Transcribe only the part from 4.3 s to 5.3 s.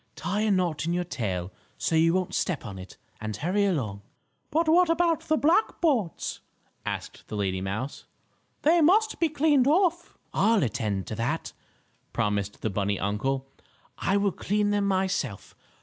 "But what about